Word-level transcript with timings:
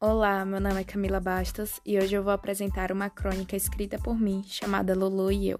Olá, 0.00 0.44
meu 0.44 0.60
nome 0.60 0.80
é 0.80 0.84
Camila 0.84 1.18
Bastos 1.18 1.80
e 1.84 1.98
hoje 1.98 2.14
eu 2.14 2.22
vou 2.22 2.32
apresentar 2.32 2.92
uma 2.92 3.10
crônica 3.10 3.56
escrita 3.56 3.98
por 3.98 4.16
mim 4.16 4.44
chamada 4.44 4.94
Lulu 4.94 5.32
e 5.32 5.48
eu. 5.48 5.58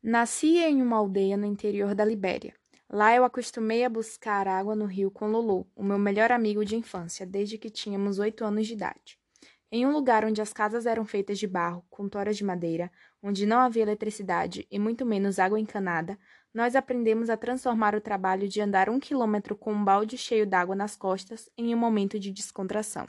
Nasci 0.00 0.58
em 0.58 0.80
uma 0.80 0.96
aldeia 0.96 1.36
no 1.36 1.44
interior 1.44 1.92
da 1.92 2.04
Libéria. 2.04 2.54
Lá 2.88 3.12
eu 3.16 3.24
acostumei 3.24 3.84
a 3.84 3.88
buscar 3.88 4.46
água 4.46 4.76
no 4.76 4.86
rio 4.86 5.10
com 5.10 5.26
Lulu, 5.26 5.68
o 5.74 5.82
meu 5.82 5.98
melhor 5.98 6.30
amigo 6.30 6.64
de 6.64 6.76
infância, 6.76 7.26
desde 7.26 7.58
que 7.58 7.68
tínhamos 7.68 8.20
oito 8.20 8.44
anos 8.44 8.68
de 8.68 8.74
idade. 8.74 9.18
Em 9.72 9.84
um 9.84 9.92
lugar 9.92 10.24
onde 10.24 10.40
as 10.40 10.52
casas 10.52 10.86
eram 10.86 11.04
feitas 11.04 11.38
de 11.38 11.46
barro, 11.48 11.84
com 11.90 12.08
toras 12.08 12.36
de 12.36 12.44
madeira, 12.44 12.92
onde 13.22 13.44
não 13.44 13.58
havia 13.58 13.82
eletricidade 13.82 14.66
e 14.70 14.78
muito 14.78 15.04
menos 15.04 15.38
água 15.38 15.60
encanada, 15.60 16.18
nós 16.58 16.74
aprendemos 16.74 17.30
a 17.30 17.36
transformar 17.36 17.94
o 17.94 18.00
trabalho 18.00 18.48
de 18.48 18.60
andar 18.60 18.90
um 18.90 18.98
quilômetro 18.98 19.54
com 19.54 19.72
um 19.72 19.84
balde 19.84 20.18
cheio 20.18 20.44
d'água 20.44 20.74
nas 20.74 20.96
costas 20.96 21.48
em 21.56 21.72
um 21.72 21.78
momento 21.78 22.18
de 22.18 22.32
descontração. 22.32 23.06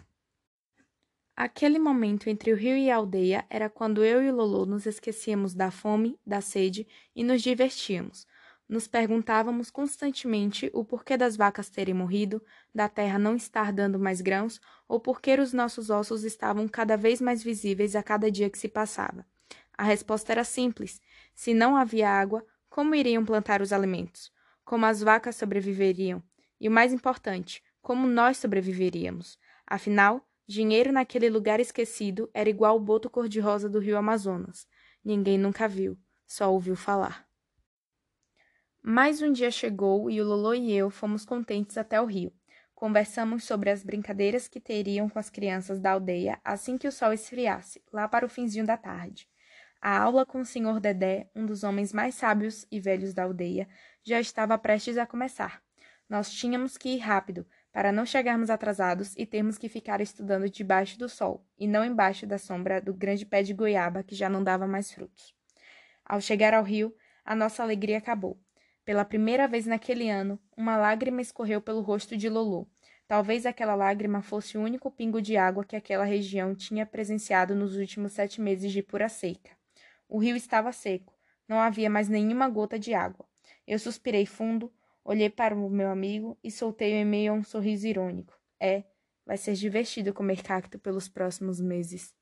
Aquele 1.36 1.80
momento 1.80 2.30
entre 2.30 2.54
o 2.54 2.56
rio 2.56 2.78
e 2.78 2.92
a 2.92 2.98
aldeia 2.98 3.44
era 3.50 3.68
quando 3.68 4.06
eu 4.06 4.22
e 4.22 4.32
Lolo 4.32 4.68
nos 4.68 4.86
esquecíamos 4.86 5.56
da 5.56 5.72
fome, 5.72 6.16
da 6.24 6.42
sede 6.42 6.88
e 7.16 7.24
nos 7.24 7.42
divertíamos, 7.42 8.28
nos 8.68 8.88
perguntávamos 8.88 9.72
constantemente 9.72 10.70
o 10.72 10.86
porquê 10.86 11.18
das 11.18 11.36
vacas 11.36 11.72
terem 11.72 11.96
morrido, 11.96 12.40
da 12.72 12.88
terra 12.88 13.18
não 13.18 13.36
estar 13.36 13.74
dando 13.74 13.98
mais 13.98 14.22
grãos, 14.22 14.62
ou 14.88 15.00
porquê 15.00 15.34
os 15.40 15.54
nossos 15.54 15.90
ossos 15.90 16.24
estavam 16.24 16.68
cada 16.68 16.96
vez 16.96 17.20
mais 17.20 17.44
visíveis 17.44 17.96
a 17.96 18.04
cada 18.04 18.30
dia 18.30 18.48
que 18.48 18.60
se 18.60 18.68
passava. 18.68 19.26
A 19.76 19.82
resposta 19.82 20.32
era 20.32 20.44
simples: 20.44 21.02
se 21.34 21.52
não 21.52 21.76
havia 21.76 22.12
água, 22.12 22.46
como 22.70 22.94
iriam 22.94 23.26
plantar 23.26 23.62
os 23.62 23.74
alimentos? 23.74 24.32
Como 24.64 24.86
as 24.86 25.02
vacas 25.02 25.36
sobreviveriam? 25.36 26.24
E 26.62 26.68
o 26.68 26.72
mais 26.72 26.94
importante, 26.94 27.64
como 27.82 28.06
nós 28.06 28.38
sobreviveríamos? 28.38 29.38
Afinal, 29.66 30.26
dinheiro 30.48 30.92
naquele 30.92 31.30
lugar 31.30 31.60
esquecido 31.60 32.30
era 32.34 32.50
igual 32.50 32.76
o 32.76 32.80
boto 32.80 33.10
cor-de-rosa 33.10 33.68
do 33.68 33.80
rio 33.80 33.98
Amazonas. 33.98 34.68
Ninguém 35.04 35.38
nunca 35.38 35.68
viu, 35.68 35.98
só 36.28 36.52
ouviu 36.54 36.76
falar. 36.76 37.28
Mais 38.82 39.22
um 39.22 39.32
dia 39.32 39.52
chegou 39.52 40.10
e 40.10 40.22
o 40.22 40.26
Lolo 40.26 40.56
e 40.56 40.72
eu 40.72 40.90
fomos 40.90 41.26
contentes 41.26 41.78
até 41.78 42.02
o 42.02 42.06
rio. 42.06 42.32
Conversamos 42.74 43.44
sobre 43.44 43.70
as 43.70 43.84
brincadeiras 43.84 44.48
que 44.48 44.60
teriam 44.60 45.10
com 45.10 45.20
as 45.20 45.30
crianças 45.30 45.80
da 45.82 45.92
aldeia 45.92 46.40
assim 46.46 46.78
que 46.78 46.88
o 46.88 46.92
sol 46.92 47.12
esfriasse, 47.12 47.84
lá 47.92 48.08
para 48.08 48.26
o 48.26 48.30
finzinho 48.30 48.66
da 48.66 48.78
tarde. 48.78 49.28
A 49.82 49.98
aula 49.98 50.26
com 50.26 50.42
o 50.42 50.46
senhor 50.46 50.82
Dedé, 50.82 51.30
um 51.34 51.46
dos 51.46 51.64
homens 51.64 51.94
mais 51.94 52.14
sábios 52.16 52.68
e 52.70 52.82
velhos 52.82 53.14
da 53.14 53.24
aldeia, 53.24 53.66
já 54.04 54.20
estava 54.20 54.58
prestes 54.58 54.98
a 54.98 55.06
começar. 55.06 55.62
Nós 56.10 56.30
tínhamos 56.30 56.78
que 56.78 56.90
ir 56.90 56.98
rápido, 56.98 57.48
para 57.72 57.92
não 57.92 58.06
chegarmos 58.06 58.50
atrasados 58.50 59.16
e 59.16 59.26
termos 59.26 59.58
que 59.58 59.70
ficar 59.70 60.02
estudando 60.02 60.50
debaixo 60.50 61.00
do 61.00 61.08
sol, 61.08 61.46
e 61.58 61.66
não 61.66 61.86
embaixo 61.86 62.28
da 62.28 62.38
sombra 62.38 62.82
do 62.82 62.94
grande 62.94 63.26
pé 63.26 63.42
de 63.42 63.54
goiaba 63.54 64.04
que 64.04 64.16
já 64.16 64.28
não 64.28 64.44
dava 64.44 64.68
mais 64.68 64.92
frutos. 64.92 65.34
Ao 66.04 66.20
chegar 66.20 66.54
ao 66.54 66.64
rio, 66.64 66.94
a 67.24 67.34
nossa 67.34 67.64
alegria 67.64 68.00
acabou. 68.00 68.38
Pela 68.84 69.06
primeira 69.06 69.48
vez 69.48 69.66
naquele 69.66 70.10
ano, 70.10 70.38
uma 70.58 70.76
lágrima 70.76 71.22
escorreu 71.22 71.62
pelo 71.62 71.82
rosto 71.82 72.18
de 72.18 72.28
Lolo. 72.28 72.68
Talvez 73.08 73.46
aquela 73.46 73.76
lágrima 73.76 74.22
fosse 74.22 74.58
o 74.58 74.62
único 74.62 74.92
pingo 74.92 75.22
de 75.22 75.38
água 75.38 75.64
que 75.64 75.76
aquela 75.76 76.04
região 76.04 76.54
tinha 76.54 76.86
presenciado 76.86 77.56
nos 77.56 77.78
últimos 77.78 78.12
sete 78.12 78.42
meses 78.42 78.72
de 78.72 78.84
pura 78.84 79.08
seca. 79.08 79.59
O 80.10 80.18
rio 80.18 80.36
estava 80.36 80.72
seco, 80.72 81.14
não 81.48 81.60
havia 81.60 81.90
mais 81.90 82.10
nenhuma 82.10 82.50
gota 82.50 82.80
de 82.80 82.94
água. 82.94 83.26
Eu 83.66 83.78
suspirei 83.78 84.26
fundo, 84.26 84.74
olhei 85.06 85.30
para 85.30 85.56
o 85.56 85.70
meu 85.70 85.90
amigo 85.90 86.36
e 86.44 86.50
soltei 86.50 86.94
em 86.94 87.06
meio 87.06 87.32
a 87.32 87.36
um 87.36 87.44
sorriso 87.44 87.88
irônico. 87.88 88.34
É, 88.60 88.84
vai 89.24 89.38
ser 89.38 89.54
divertido 89.54 90.12
comer 90.12 90.42
cacto 90.42 90.80
pelos 90.80 91.08
próximos 91.08 91.62
meses. 91.62 92.14